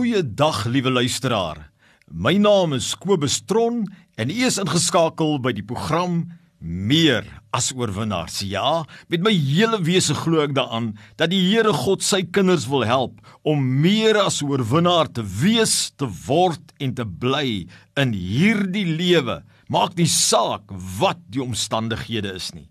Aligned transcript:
Goeiedag 0.00 0.62
liewe 0.64 0.88
luisteraar. 0.90 1.58
My 2.08 2.38
naam 2.40 2.72
is 2.72 2.94
Kobus 2.96 3.42
Tron 3.44 3.82
en 4.16 4.30
u 4.32 4.36
is 4.46 4.56
ingeskakel 4.56 5.34
by 5.44 5.50
die 5.52 5.64
program 5.66 6.22
Meer 6.56 7.26
as 7.52 7.66
oorwinnaars. 7.76 8.38
Ja, 8.48 8.86
met 9.12 9.20
my 9.20 9.34
hele 9.34 9.76
wese 9.84 10.16
glo 10.16 10.40
ek 10.40 10.54
daaraan 10.56 10.94
dat 11.20 11.34
die 11.34 11.42
Here 11.50 11.74
God 11.76 12.00
sy 12.00 12.22
kinders 12.32 12.64
wil 12.72 12.86
help 12.88 13.20
om 13.44 13.60
meer 13.82 14.16
as 14.22 14.40
oorwinnaar 14.40 15.10
te 15.12 15.26
wees, 15.42 15.90
te 16.00 16.08
word 16.24 16.72
en 16.80 16.96
te 16.96 17.04
bly 17.04 17.66
in 18.00 18.16
hierdie 18.16 18.86
lewe. 18.88 19.42
Maak 19.68 20.00
nie 20.00 20.08
saak 20.08 20.64
wat 20.96 21.20
die 21.28 21.44
omstandighede 21.44 22.32
is 22.40 22.54
nie. 22.56 22.70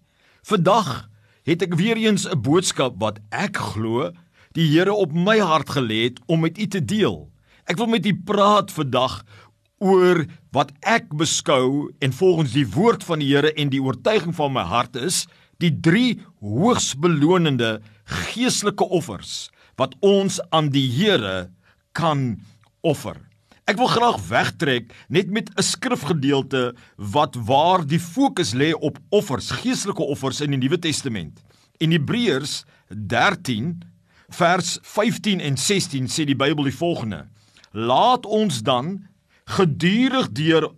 Vandag 0.50 1.05
het 1.46 1.61
ek 1.61 1.77
weer 1.77 2.02
eens 2.02 2.25
'n 2.25 2.41
boodskap 2.41 2.98
wat 2.98 3.21
ek 3.30 3.61
glo 3.77 4.09
die 4.60 4.68
Here 4.73 4.94
op 4.94 5.14
my 5.16 5.38
hart 5.39 5.71
gelê 5.78 6.10
het 6.10 6.20
om 6.28 6.44
met 6.44 6.59
u 6.59 6.68
te 6.68 6.82
deel. 6.84 7.28
Ek 7.70 7.80
wil 7.80 7.88
met 7.91 8.05
u 8.05 8.14
praat 8.28 8.73
vandag 8.73 9.22
oor 9.80 10.26
wat 10.55 10.73
ek 10.84 11.08
beskou 11.16 11.91
en 12.04 12.16
volgens 12.16 12.55
die 12.58 12.67
woord 12.67 13.05
van 13.08 13.23
die 13.23 13.30
Here 13.31 13.53
en 13.55 13.72
die 13.72 13.81
oortuiging 13.84 14.36
van 14.36 14.55
my 14.58 14.66
hart 14.67 15.00
is 15.00 15.23
die 15.64 15.72
drie 15.72 16.20
hoogs 16.44 16.91
belonende 17.00 17.80
geestelike 18.31 18.88
offers 18.95 19.48
wat 19.80 19.95
ons 20.03 20.41
aan 20.55 20.72
die 20.73 20.88
Here 20.91 21.50
kan 21.95 22.41
offer. 22.84 23.16
Ek 23.70 23.78
wil 23.78 23.91
graag 23.91 24.17
wegtrek 24.28 24.91
net 25.14 25.30
met 25.30 25.52
'n 25.55 25.64
skrifgedeelte 25.64 26.73
wat 26.98 27.36
waar 27.36 27.86
die 27.86 28.00
fokus 28.00 28.53
lê 28.53 28.73
op 28.73 28.98
offers, 29.09 29.52
geestelike 29.52 30.03
offers 30.03 30.41
in 30.41 30.52
die 30.52 30.59
Nuwe 30.59 30.80
Testament. 30.80 31.39
In 31.78 31.91
Hebreërs 31.91 32.66
13 32.89 33.80
vers 34.29 34.77
15 34.81 35.39
en 35.39 35.57
16 35.57 36.07
sê 36.07 36.25
die 36.25 36.38
Bybel 36.38 36.69
die 36.69 36.75
volgende: 36.75 37.27
Laat 37.71 38.25
ons 38.25 38.61
dan 38.61 39.07
gedurig 39.45 40.31
deur 40.31 40.71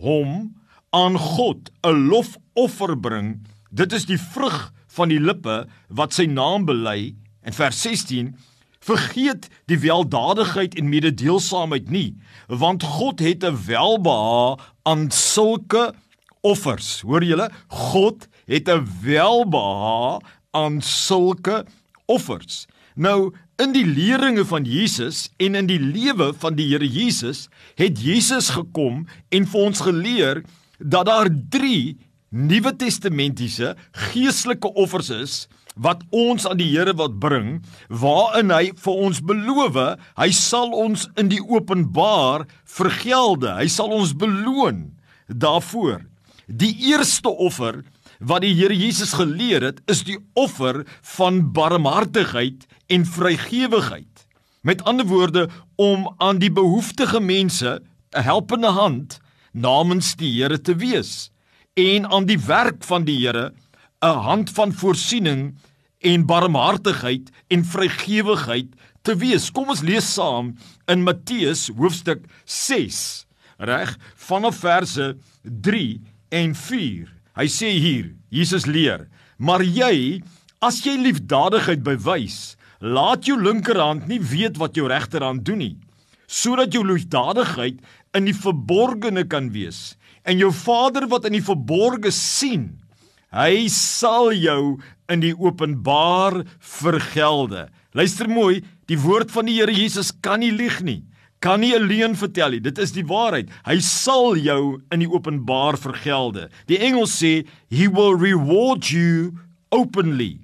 hom 0.00 0.56
aan 0.90 1.18
God 1.18 1.70
'n 1.82 2.08
lofoffer 2.08 2.96
bring. 3.00 3.46
Dit 3.70 3.92
is 3.92 4.06
die 4.06 4.18
vrug 4.18 4.72
van 4.86 5.08
die 5.08 5.20
lippe 5.20 5.66
wat 5.88 6.12
sy 6.12 6.26
naam 6.26 6.64
bely. 6.64 7.14
En 7.42 7.52
vers 7.52 7.82
16: 7.82 8.36
Vergeet 8.80 9.48
die 9.66 9.78
weldadigheid 9.78 10.74
en 10.74 10.88
mededeelsaamheid 10.88 11.90
nie, 11.90 12.16
want 12.48 12.82
God 12.82 13.20
het 13.20 13.44
'n 13.44 13.56
welbehae 13.66 14.56
aan 14.82 15.10
sulke 15.10 15.92
offers. 16.40 17.00
Hoor 17.00 17.24
julle? 17.24 17.50
God 17.68 18.28
het 18.46 18.68
'n 18.68 18.88
welbehae 19.02 20.20
aan 20.50 20.80
sulke 20.80 21.66
offers. 22.06 22.66
Nou 23.00 23.30
in 23.60 23.72
die 23.72 23.86
leringe 23.88 24.44
van 24.44 24.66
Jesus 24.68 25.30
en 25.40 25.56
in 25.56 25.68
die 25.70 25.80
lewe 25.80 26.34
van 26.36 26.56
die 26.58 26.66
Here 26.68 26.84
Jesus 26.84 27.46
het 27.80 28.00
Jesus 28.00 28.50
gekom 28.52 29.06
en 29.32 29.46
vir 29.48 29.60
ons 29.60 29.80
geleer 29.86 30.42
dat 30.76 31.08
daar 31.08 31.30
3 31.54 31.96
Nuwe 32.30 32.74
Testamentiese 32.76 33.72
geestelike 34.12 34.68
offers 34.78 35.08
is 35.16 35.38
wat 35.80 36.02
ons 36.12 36.44
aan 36.44 36.60
die 36.60 36.68
Here 36.74 36.92
wat 36.98 37.16
bring 37.22 37.62
waarin 37.88 38.52
hy 38.52 38.74
vir 38.76 39.00
ons 39.08 39.22
beloof 39.24 39.80
hy 40.20 40.28
sal 40.36 40.76
ons 40.76 41.06
in 41.16 41.32
die 41.32 41.40
openbaar 41.40 42.44
vergelde. 42.68 43.54
Hy 43.56 43.68
sal 43.72 43.96
ons 43.96 44.12
beloon 44.12 44.90
daarvoor. 45.26 46.04
Die 46.50 46.74
eerste 46.92 47.32
offer 47.32 47.80
wat 48.20 48.44
die 48.44 48.52
Here 48.54 48.76
Jesus 48.76 49.14
geleer 49.16 49.64
het, 49.64 49.80
is 49.88 50.04
die 50.04 50.18
offer 50.38 50.84
van 51.16 51.52
barmhartigheid 51.56 52.66
en 52.92 53.06
vrygewigheid. 53.08 54.26
Met 54.60 54.84
ander 54.84 55.06
woorde 55.08 55.48
om 55.80 56.04
aan 56.18 56.38
die 56.38 56.52
behoeftige 56.52 57.20
mense 57.20 57.80
'n 58.12 58.22
helpende 58.22 58.68
hand 58.68 59.20
namens 59.52 60.16
die 60.16 60.42
Here 60.42 60.60
te 60.60 60.76
wees 60.76 61.30
en 61.74 62.06
aan 62.06 62.26
die 62.26 62.38
werk 62.38 62.84
van 62.84 63.04
die 63.04 63.26
Here 63.26 63.52
'n 64.02 64.18
hand 64.26 64.50
van 64.50 64.72
voorsiening 64.72 65.56
en 65.98 66.26
barmhartigheid 66.26 67.30
en 67.48 67.64
vrygewigheid 67.64 68.68
te 69.02 69.16
wees. 69.16 69.50
Kom 69.50 69.68
ons 69.68 69.80
lees 69.80 70.12
saam 70.12 70.56
in 70.86 71.02
Matteus 71.02 71.70
hoofstuk 71.76 72.24
6, 72.44 73.26
reg, 73.58 73.96
vanaf 74.16 74.56
verse 74.56 75.16
3 75.42 76.00
en 76.28 76.54
4. 76.54 77.19
Hy 77.38 77.46
sê 77.46 77.70
hier, 77.78 78.14
Jesus 78.30 78.66
leer: 78.66 79.06
"Maar 79.38 79.62
jy, 79.62 80.22
as 80.60 80.82
jy 80.84 80.96
liefdadigheid 80.98 81.82
bewys, 81.82 82.56
laat 82.80 83.26
jou 83.26 83.36
linkerhand 83.40 84.08
nie 84.08 84.18
weet 84.18 84.58
wat 84.58 84.74
jou 84.74 84.88
regterhand 84.88 85.44
doen 85.44 85.58
nie, 85.58 85.76
sodat 86.26 86.72
jou 86.72 86.84
liefdadigheid 86.84 87.80
in 88.14 88.24
die 88.24 88.34
verborgene 88.34 89.24
kan 89.28 89.50
wees, 89.50 89.96
en 90.24 90.38
jou 90.38 90.50
Vader 90.50 91.06
wat 91.06 91.24
in 91.24 91.32
die 91.32 91.44
verborge 91.44 92.10
sien, 92.10 92.78
hy 93.32 93.68
sal 93.68 94.32
jou 94.32 94.80
in 95.08 95.20
die 95.20 95.34
openbaar 95.34 96.44
vergelde." 96.58 97.68
Luister 97.94 98.28
mooi, 98.28 98.62
die 98.86 98.98
woord 98.98 99.30
van 99.30 99.46
die 99.46 99.58
Here 99.58 99.72
Jesus 99.72 100.12
kan 100.22 100.40
nie 100.40 100.52
lieg 100.52 100.82
nie 100.82 101.02
kan 101.40 101.60
nie 101.60 101.74
'n 101.74 101.88
leuen 101.88 102.16
vertel 102.16 102.50
nie. 102.50 102.60
Dit 102.60 102.78
is 102.78 102.92
die 102.92 103.04
waarheid. 103.04 103.48
Hy 103.64 103.80
sal 103.80 104.36
jou 104.36 104.80
in 104.92 105.00
die 105.00 105.08
openbaar 105.08 105.76
vergelde. 105.76 106.48
Die 106.66 106.78
Engels 106.78 107.16
sê 107.16 107.46
he 107.70 107.88
will 107.88 108.14
reward 108.14 108.90
you 108.90 109.32
openly. 109.70 110.40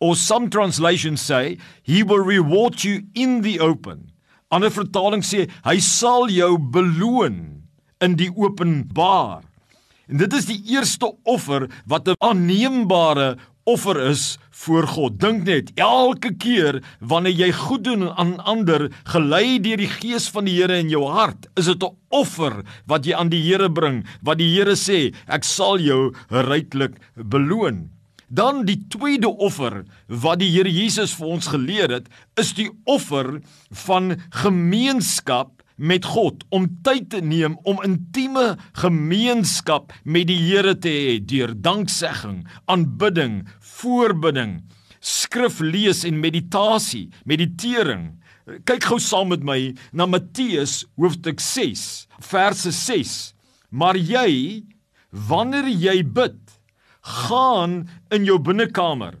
Or 0.00 0.16
some 0.16 0.48
translations 0.48 1.20
say 1.20 1.58
he 1.82 2.02
will 2.02 2.24
reward 2.24 2.82
you 2.84 3.02
in 3.14 3.42
the 3.42 3.60
open. 3.60 4.10
Ander 4.50 4.70
vertaling 4.70 5.22
sê 5.22 5.48
hy 5.64 5.78
sal 5.78 6.28
jou 6.28 6.58
beloon 6.58 7.62
in 8.00 8.16
die 8.16 8.30
openbaar. 8.30 9.44
En 10.10 10.18
dit 10.18 10.32
is 10.34 10.46
die 10.46 10.58
eerste 10.74 11.12
offer 11.22 11.68
wat 11.86 12.08
'n 12.08 12.18
aanneembare 12.18 13.36
offer 13.70 14.00
is 14.10 14.38
voor 14.64 14.86
God. 14.90 15.18
Dink 15.22 15.46
net, 15.46 15.70
elke 15.80 16.32
keer 16.42 16.80
wanneer 16.98 17.36
jy 17.38 17.50
goed 17.56 17.84
doen 17.86 18.08
aan 18.10 18.34
ander, 18.50 18.88
gelei 19.12 19.60
deur 19.62 19.80
die 19.80 19.90
gees 19.90 20.28
van 20.34 20.48
die 20.48 20.56
Here 20.58 20.80
in 20.82 20.90
jou 20.92 21.04
hart, 21.08 21.46
is 21.56 21.70
dit 21.70 21.82
'n 21.82 21.96
offer 22.10 22.64
wat 22.86 23.06
jy 23.06 23.14
aan 23.14 23.30
die 23.30 23.42
Here 23.42 23.70
bring, 23.70 24.04
wat 24.22 24.38
die 24.38 24.50
Here 24.54 24.76
sê, 24.76 25.14
ek 25.28 25.44
sal 25.44 25.78
jou 25.78 26.12
ryklik 26.30 26.98
beloon. 27.14 27.90
Dan 28.28 28.64
die 28.64 28.86
tweede 28.88 29.28
offer 29.28 29.84
wat 30.06 30.38
die 30.38 30.50
Here 30.50 30.70
Jesus 30.70 31.14
vir 31.14 31.26
ons 31.26 31.46
geleer 31.46 31.90
het, 31.90 32.06
is 32.36 32.52
die 32.52 32.70
offer 32.84 33.40
van 33.70 34.20
gemeenskap 34.30 35.60
met 35.80 36.04
God 36.04 36.44
om 36.52 36.68
tyd 36.84 37.08
te 37.14 37.22
neem 37.24 37.56
om 37.68 37.80
intieme 37.84 38.58
gemeenskap 38.82 39.94
met 40.04 40.28
die 40.28 40.36
Here 40.36 40.76
te 40.76 40.92
hê 40.92 41.14
deur 41.24 41.54
danksegging, 41.56 42.42
aanbidding, 42.70 43.46
voorbidding, 43.80 44.60
skrif 45.00 45.60
lees 45.64 46.04
en 46.04 46.20
meditasie, 46.20 47.08
meditering. 47.24 48.20
Kyk 48.68 48.88
gou 48.90 48.98
saam 49.00 49.30
met 49.32 49.44
my 49.46 49.58
na 49.92 50.06
Matteus 50.10 50.84
hoofstuk 51.00 51.40
6 51.40 52.06
verse 52.20 52.72
6. 52.72 53.16
Maar 53.70 53.96
jy 53.96 54.64
wanneer 55.10 55.68
jy 55.70 56.00
bid, 56.04 56.38
gaan 57.00 57.86
in 58.12 58.26
jou 58.28 58.38
binnekamer, 58.42 59.16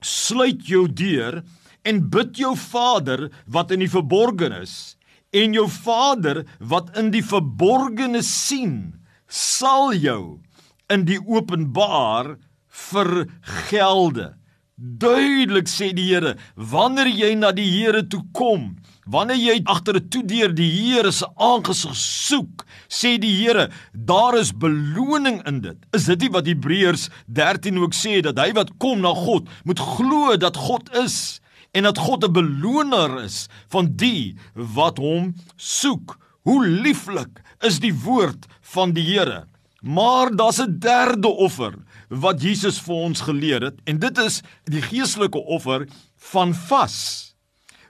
sluit 0.00 0.62
jou 0.68 0.86
deur 0.86 1.40
en 1.84 2.00
bid 2.12 2.38
jou 2.38 2.54
Vader 2.56 3.28
wat 3.50 3.72
in 3.74 3.82
die 3.84 3.90
verborgene 3.90 4.62
is 4.64 4.96
en 5.36 5.54
jou 5.54 5.66
Vader 5.70 6.44
wat 6.58 6.90
in 6.98 7.10
die 7.14 7.24
verborgene 7.24 8.22
sien 8.26 8.76
sal 9.30 9.92
jou 9.94 10.40
in 10.90 11.04
die 11.06 11.20
openbaar 11.20 12.34
vergelde. 12.70 14.34
Duidelik 14.80 15.68
sê 15.68 15.90
die 15.92 16.06
Here, 16.08 16.36
wanneer 16.56 17.10
jy 17.12 17.34
na 17.36 17.50
die 17.52 17.68
Here 17.68 18.00
toe 18.08 18.22
kom, 18.32 18.78
wanneer 19.04 19.36
jy 19.36 19.56
agter 19.68 19.98
'n 20.00 20.08
toedeur 20.08 20.54
die 20.54 20.70
Here 20.70 21.12
se 21.12 21.26
aangesig 21.36 21.92
soek, 21.94 22.64
sê 22.88 23.18
die 23.20 23.34
Here, 23.44 23.68
daar 23.92 24.38
is 24.38 24.52
beloning 24.52 25.42
in 25.46 25.60
dit. 25.60 25.76
Is 25.92 26.06
dit 26.06 26.20
nie 26.20 26.30
wat 26.30 26.46
Hebreërs 26.46 27.10
13 27.26 27.76
ook 27.78 27.92
sê 27.92 28.22
dat 28.22 28.38
hy 28.38 28.52
wat 28.52 28.72
kom 28.78 29.00
na 29.00 29.12
God, 29.12 29.48
moet 29.64 29.78
glo 29.78 30.36
dat 30.36 30.56
God 30.56 30.88
is 30.96 31.40
en 31.74 31.82
dat 31.82 31.98
God 31.98 32.24
'n 32.24 32.32
beloner 32.32 33.24
is 33.24 33.48
van 33.68 33.96
die 33.96 34.36
wat 34.54 34.96
hom 34.96 35.34
soek. 35.56 36.16
Hoe 36.42 36.66
lieflik 36.66 37.42
is 37.60 37.80
die 37.80 37.94
woord 37.94 38.46
van 38.60 38.92
die 38.92 39.04
Here. 39.04 39.44
Maar 39.82 40.36
daar's 40.36 40.60
'n 40.60 40.78
derde 40.78 41.28
offer 41.28 41.74
wat 42.10 42.42
Jesus 42.42 42.80
vir 42.82 42.94
ons 43.06 43.22
geleer 43.22 43.62
het 43.70 43.78
en 43.88 44.00
dit 44.02 44.18
is 44.18 44.40
die 44.70 44.82
geestelike 44.82 45.38
offer 45.38 45.86
van 46.32 46.54
vas. 46.68 46.96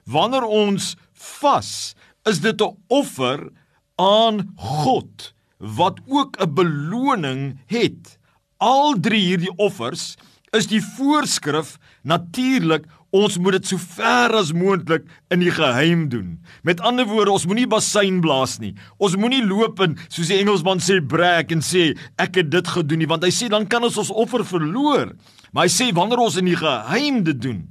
Wanneer 0.05 0.45
ons 0.45 0.95
vas, 1.41 1.95
is 2.25 2.39
dit 2.39 2.61
'n 2.61 2.77
offer 2.87 3.49
aan 3.97 4.53
God 4.55 5.33
wat 5.57 5.99
ook 6.07 6.37
'n 6.37 6.53
beloning 6.53 7.59
het. 7.67 8.17
Al 8.57 8.99
drie 8.99 9.21
hierdie 9.21 9.55
offers 9.57 10.15
is 10.51 10.67
die 10.67 10.81
voorskrif 10.81 11.77
natuurlik 12.03 12.85
Ons 13.11 13.35
moet 13.43 13.57
dit 13.57 13.67
so 13.67 13.81
ver 13.97 14.31
as 14.39 14.53
moontlik 14.55 15.03
in 15.33 15.41
die 15.43 15.51
geheim 15.51 16.05
doen. 16.11 16.37
Met 16.63 16.79
ander 16.79 17.03
woorde, 17.09 17.33
ons 17.35 17.45
moenie 17.49 17.67
bassein 17.67 18.21
blaas 18.23 18.55
nie. 18.63 18.71
Ons 19.03 19.17
moenie 19.19 19.43
loop 19.43 19.81
en 19.83 19.97
soos 20.07 20.31
die 20.31 20.37
Engelsman 20.39 20.79
sê 20.79 21.01
brag 21.03 21.51
en 21.51 21.63
sê 21.65 21.89
ek 22.21 22.39
het 22.39 22.51
dit 22.53 22.71
gedoen 22.71 23.03
nie, 23.03 23.09
want 23.11 23.25
hy 23.27 23.31
sê 23.35 23.49
dan 23.51 23.67
kan 23.67 23.83
ons 23.83 23.99
ons 23.99 24.13
offer 24.23 24.45
verloor. 24.47 25.11
Maar 25.51 25.67
hy 25.67 25.73
sê 25.73 25.89
wanneer 25.95 26.23
ons 26.23 26.39
in 26.39 26.47
die 26.47 26.55
geheim 26.55 27.19
dit 27.27 27.41
doen. 27.43 27.65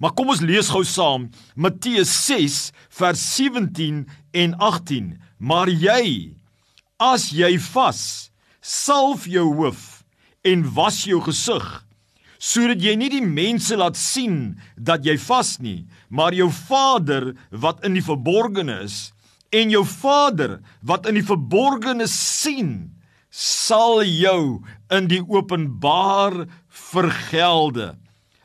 Maar 0.00 0.14
kom 0.16 0.32
ons 0.32 0.40
lees 0.46 0.70
gou 0.72 0.84
saam 0.86 1.26
Matteus 1.58 2.08
6 2.24 2.58
vers 3.00 3.24
17 3.34 4.06
en 4.40 4.56
18. 4.56 5.12
Maar 5.36 5.68
jy 5.68 6.38
as 6.96 7.28
jy 7.34 7.52
vas, 7.74 8.00
salf 8.64 9.28
jou 9.28 9.50
hoof 9.60 10.00
en 10.48 10.64
was 10.74 11.04
jou 11.04 11.20
gesig 11.26 11.66
sodat 12.38 12.82
jy 12.82 12.94
nie 12.96 13.10
die 13.10 13.24
mense 13.24 13.76
laat 13.76 13.98
sien 13.98 14.58
dat 14.76 15.04
jy 15.06 15.18
vas 15.18 15.58
nie, 15.60 15.86
maar 16.08 16.34
jou 16.34 16.48
Vader 16.54 17.34
wat 17.50 17.84
in 17.86 17.98
die 17.98 18.04
verborgene 18.04 18.80
is 18.86 19.10
en 19.54 19.72
jou 19.72 19.84
Vader 19.84 20.58
wat 20.86 21.08
in 21.08 21.18
die 21.18 21.26
verborgene 21.26 22.06
sien, 22.10 22.94
sal 23.30 24.02
jou 24.06 24.60
in 24.92 25.08
die 25.10 25.20
openbaar 25.20 26.46
vergelde. 26.68 27.96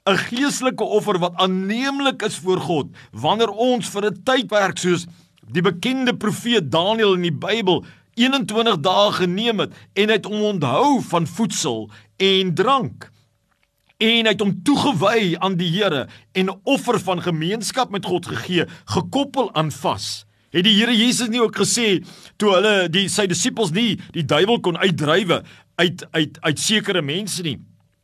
'n 0.03 0.17
Geestelike 0.19 0.83
offer 0.83 1.15
wat 1.19 1.37
aanneemlik 1.39 2.23
is 2.27 2.35
voor 2.35 2.59
God 2.59 2.87
wanneer 3.11 3.49
ons 3.49 3.87
vir 3.87 4.05
'n 4.09 4.23
tydperk 4.23 4.77
soos 4.77 5.07
die 5.47 5.63
bekende 5.63 6.13
profeet 6.13 6.71
Daniël 6.71 7.13
in 7.15 7.21
die 7.21 7.39
Bybel 7.45 7.85
21 8.19 8.81
dae 8.83 9.11
geneem 9.11 9.59
het 9.59 9.71
en 9.93 10.09
het 10.09 10.25
hom 10.25 10.41
onthou 10.41 11.01
van 11.01 11.27
voedsel 11.27 11.89
en 12.17 12.53
drank 12.53 13.12
en 14.03 14.27
hy 14.27 14.33
het 14.33 14.41
hom 14.43 14.53
toegewy 14.67 15.33
aan 15.39 15.55
die 15.59 15.69
Here 15.71 16.07
en 16.35 16.49
'n 16.49 16.59
offer 16.63 16.99
van 16.99 17.21
gemeenskap 17.21 17.89
met 17.91 18.05
God 18.05 18.25
gegee, 18.25 18.65
gekoppel 18.85 19.53
aan 19.55 19.71
vas. 19.71 20.25
Het 20.51 20.63
die 20.63 20.75
Here 20.75 20.95
Jesus 20.95 21.29
nie 21.29 21.41
ook 21.41 21.55
gesê 21.55 22.03
toe 22.37 22.53
hulle 22.53 22.89
die 22.89 23.07
sy 23.07 23.25
disippels 23.27 23.71
nie 23.71 23.99
die 24.11 24.25
duiwel 24.25 24.59
kon 24.59 24.77
uitdrywe 24.77 25.43
uit 25.75 26.05
uit 26.11 26.37
uit 26.41 26.59
sekere 26.59 27.01
mense 27.01 27.41
nie. 27.41 27.59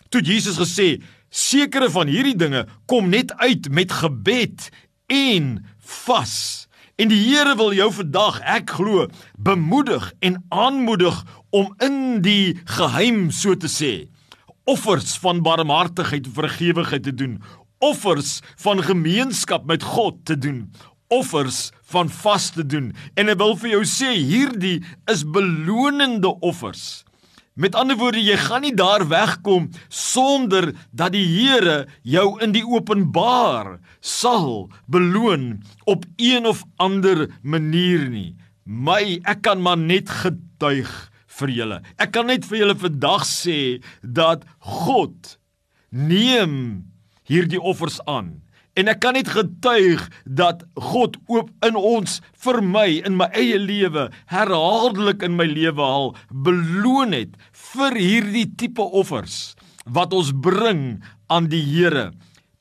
Toe 0.09 0.21
Jesus 0.21 0.57
gesê 0.57 1.01
sekere 1.29 1.89
van 1.89 2.07
hierdie 2.07 2.35
dinge 2.35 2.65
kom 2.85 3.09
net 3.09 3.33
uit 3.37 3.69
met 3.69 3.91
gebed 3.91 4.69
en 5.07 5.65
vas. 5.79 6.67
En 6.95 7.07
die 7.07 7.19
Here 7.27 7.55
wil 7.55 7.73
jou 7.73 7.91
vandag, 7.93 8.41
ek 8.41 8.69
glo, 8.69 9.07
bemoedig 9.37 10.13
en 10.19 10.43
aanmoedig 10.49 11.23
om 11.49 11.73
in 11.79 12.21
die 12.21 12.59
geheim 12.65 13.31
so 13.31 13.55
te 13.55 13.67
sê 13.67 14.07
offers 14.69 15.17
van 15.23 15.41
barmhartigheid 15.41 16.29
en 16.29 16.37
vergewigheid 16.37 17.03
te 17.03 17.13
doen, 17.13 17.41
offers 17.79 18.39
van 18.61 18.83
gemeenskap 18.83 19.65
met 19.65 19.83
God 19.83 20.21
te 20.29 20.37
doen, 20.37 20.67
offers 21.07 21.71
van 21.89 22.09
vas 22.09 22.49
te 22.53 22.65
doen. 22.65 22.91
En 23.17 23.31
ek 23.33 23.39
wil 23.41 23.55
vir 23.57 23.77
jou 23.77 23.83
sê, 23.87 24.13
hierdie 24.13 24.79
is 25.09 25.25
belonende 25.25 26.35
offers. 26.45 27.03
Met 27.59 27.75
ander 27.75 27.97
woorde, 27.99 28.21
jy 28.23 28.37
gaan 28.39 28.63
nie 28.63 28.75
daar 28.77 29.03
wegkom 29.09 29.67
sonder 29.91 30.69
dat 30.95 31.11
die 31.11 31.25
Here 31.25 31.89
jou 32.07 32.37
in 32.43 32.53
die 32.55 32.63
openbaar 32.63 33.79
sal 33.99 34.69
beloon 34.87 35.57
op 35.89 36.05
een 36.15 36.47
of 36.47 36.63
ander 36.77 37.25
manier 37.41 38.05
nie. 38.07 38.37
My, 38.63 39.17
ek 39.25 39.41
kan 39.49 39.59
maar 39.65 39.81
net 39.81 40.11
getuig 40.21 41.08
vir 41.39 41.55
julle. 41.55 41.79
Ek 41.97 42.13
kan 42.15 42.29
net 42.29 42.45
vir 42.49 42.63
julle 42.63 42.77
vandag 42.79 43.25
sê 43.27 43.79
dat 44.03 44.45
God 44.59 45.37
neem 45.89 46.85
hierdie 47.29 47.61
offers 47.61 47.99
aan. 48.09 48.39
En 48.77 48.87
ek 48.87 49.01
kan 49.03 49.17
net 49.17 49.27
getuig 49.33 50.05
dat 50.23 50.61
God 50.77 51.17
oop 51.27 51.49
in 51.65 51.75
ons 51.75 52.19
vir 52.43 52.61
my 52.63 52.87
in 53.07 53.17
my 53.19 53.27
eie 53.35 53.57
lewe 53.59 54.07
herhaaldelik 54.31 55.25
in 55.25 55.35
my 55.39 55.47
lewe 55.49 55.83
al 55.83 56.13
beloon 56.31 57.15
het 57.17 57.35
vir 57.73 57.97
hierdie 57.99 58.47
tipe 58.61 58.85
offers 58.85 59.57
wat 59.89 60.13
ons 60.15 60.31
bring 60.31 61.01
aan 61.33 61.49
die 61.51 61.63
Here. 61.65 62.11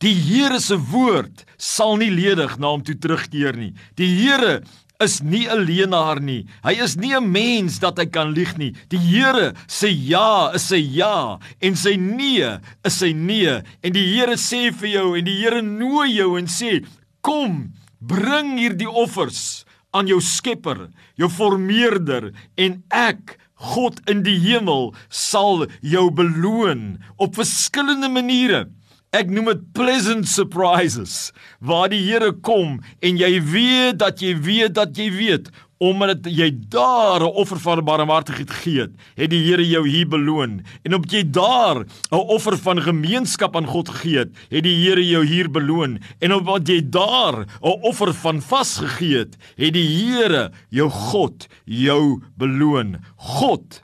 Die 0.03 0.15
Here 0.15 0.59
se 0.63 0.79
woord 0.91 1.45
sal 1.59 1.99
nie 2.01 2.11
ledig 2.15 2.57
na 2.59 2.73
hom 2.73 2.83
toe 2.87 2.97
terugkeer 2.99 3.57
nie. 3.59 3.75
Die 3.99 4.09
Here 4.19 4.63
is 5.01 5.21
nie 5.23 5.47
'n 5.47 5.63
leenaar 5.63 6.21
nie. 6.21 6.47
Hy 6.65 6.75
is 6.83 6.97
nie 6.97 7.15
'n 7.15 7.31
mens 7.31 7.79
dat 7.79 7.99
hy 7.99 8.07
kan 8.07 8.33
lieg 8.35 8.59
nie. 8.59 8.75
Die 8.89 8.99
Here 8.99 9.55
sê 9.67 9.89
ja, 9.91 10.51
is 10.55 10.69
sy 10.69 10.77
ja 10.77 11.39
en 11.61 11.77
sy 11.77 11.95
nee 11.97 12.59
is 12.85 12.99
sy 12.99 13.13
nee 13.13 13.63
en 13.83 13.93
die 13.93 14.07
Here 14.15 14.37
sê 14.37 14.73
vir 14.75 14.89
jou 14.89 15.19
en 15.19 15.25
die 15.25 15.39
Here 15.39 15.63
nooi 15.63 16.15
jou 16.15 16.39
en 16.39 16.47
sê 16.47 16.85
kom, 17.23 17.73
bring 18.01 18.59
hierdie 18.59 18.91
offers 18.91 19.65
aan 19.93 20.07
jou 20.07 20.21
Skepper, 20.21 20.89
jou 21.17 21.29
Vormeerder 21.29 22.33
en 22.57 22.83
ek 22.91 23.39
God 23.55 24.01
in 24.09 24.23
die 24.23 24.39
hemel 24.39 24.95
sal 25.11 25.67
jou 25.83 26.11
beloon 26.11 26.99
op 27.19 27.35
verskillende 27.35 28.09
maniere. 28.09 28.69
Ek 29.09 29.31
noem 29.33 29.47
dit 29.49 29.61
pleasant 29.73 30.27
surprises 30.29 31.31
waar 31.65 31.89
die 31.89 32.03
Here 32.05 32.29
kom 32.45 32.75
en 33.01 33.17
jy 33.17 33.39
weet 33.41 34.03
dat 34.03 34.21
jy 34.21 34.35
weet 34.37 34.75
dat 34.77 34.99
jy 35.01 35.07
weet 35.15 35.49
omdat 35.81 36.27
jy 36.27 36.51
daar 36.69 37.25
'n 37.25 37.33
offer 37.41 37.57
van 37.57 37.85
barmhartigheid 37.85 38.51
gegee 38.51 38.81
het, 38.81 38.93
het 39.17 39.31
die 39.31 39.41
Here 39.49 39.65
jou 39.65 39.89
hier 39.89 40.09
beloon. 40.09 40.61
En 40.85 40.95
omdat 40.95 41.13
jy 41.13 41.25
daar 41.31 41.87
'n 42.13 42.21
offer 42.29 42.59
van 42.59 42.83
gemeenskap 42.83 43.57
aan 43.57 43.67
God 43.67 43.89
gegee 43.89 44.19
het, 44.19 44.37
het 44.51 44.63
die 44.63 44.77
Here 44.77 45.07
jou 45.07 45.25
hier 45.25 45.49
beloon. 45.51 46.01
En 46.21 46.35
omdat 46.35 46.69
jy 46.69 46.83
daar 46.91 47.47
'n 47.63 47.81
offer 47.81 48.13
van 48.13 48.43
vas 48.43 48.77
gegee 48.77 49.19
het, 49.19 49.37
het 49.57 49.73
die 49.73 49.89
Here 49.89 50.51
jou 50.69 50.91
God 50.91 51.47
jou 51.65 52.21
beloon. 52.37 52.99
God 53.17 53.81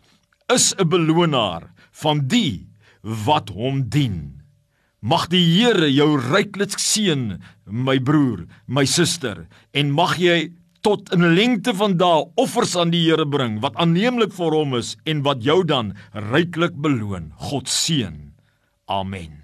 is 0.53 0.75
'n 0.77 0.89
belonaar 0.89 1.73
van 1.93 2.27
die 2.29 2.69
wat 3.01 3.49
hom 3.49 3.89
dien. 3.89 4.44
Mag 5.05 5.27
die 5.29 5.43
Here 5.45 5.91
jou 5.93 6.15
ryklik 6.17 6.79
seën, 6.81 7.35
my 7.69 7.99
broer, 8.01 8.47
my 8.65 8.87
suster, 8.89 9.43
en 9.77 9.93
mag 9.93 10.17
jy 10.17 10.55
tot 10.81 11.13
in 11.13 11.35
lengte 11.37 11.75
van 11.77 11.99
dae 12.01 12.25
offers 12.41 12.73
aan 12.81 12.93
die 12.95 13.03
Here 13.05 13.29
bring 13.29 13.59
wat 13.61 13.77
aanneemlik 13.77 14.33
vir 14.33 14.57
hom 14.57 14.73
is 14.81 14.95
en 15.05 15.21
wat 15.29 15.45
jou 15.45 15.61
dan 15.69 15.93
ryklik 16.33 16.81
beloon. 16.81 17.35
God 17.37 17.69
seën. 17.69 18.17
Amen. 18.89 19.44